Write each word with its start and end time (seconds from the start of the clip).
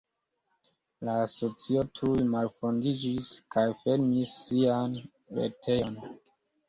La 1.09 1.17
asocio 1.25 1.83
tuj 1.99 2.25
malfondiĝis 2.35 3.29
kaj 3.57 3.67
fermis 3.85 4.35
sian 4.39 4.97
retejon. 5.41 6.01